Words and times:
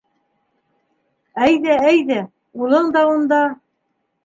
—Әйҙә, 1.49 1.77
әйҙә, 1.91 2.19
улың 2.65 2.93
да 2.99 3.07
унда. 3.13 3.45